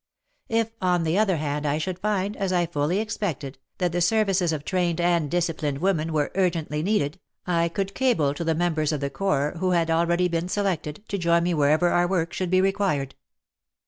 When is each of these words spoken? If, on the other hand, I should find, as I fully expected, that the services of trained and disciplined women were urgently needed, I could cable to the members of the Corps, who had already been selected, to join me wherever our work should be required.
If, 0.49 0.71
on 0.81 1.03
the 1.03 1.19
other 1.19 1.37
hand, 1.37 1.67
I 1.67 1.77
should 1.77 1.99
find, 1.99 2.35
as 2.35 2.51
I 2.51 2.65
fully 2.65 2.97
expected, 2.97 3.59
that 3.77 3.91
the 3.91 4.01
services 4.01 4.51
of 4.51 4.65
trained 4.65 4.99
and 4.99 5.29
disciplined 5.29 5.77
women 5.77 6.11
were 6.11 6.31
urgently 6.33 6.81
needed, 6.81 7.19
I 7.45 7.69
could 7.69 7.93
cable 7.93 8.33
to 8.33 8.43
the 8.43 8.55
members 8.55 8.91
of 8.91 8.99
the 8.99 9.11
Corps, 9.11 9.53
who 9.59 9.69
had 9.73 9.91
already 9.91 10.27
been 10.27 10.49
selected, 10.49 11.03
to 11.09 11.19
join 11.19 11.43
me 11.43 11.53
wherever 11.53 11.89
our 11.89 12.07
work 12.07 12.33
should 12.33 12.49
be 12.49 12.61
required. 12.61 13.13